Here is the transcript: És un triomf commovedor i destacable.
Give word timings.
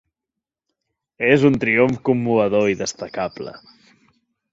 És 1.27 1.45
un 1.49 1.59
triomf 1.63 1.99
commovedor 2.09 2.67
i 2.73 2.79
destacable. 2.81 3.55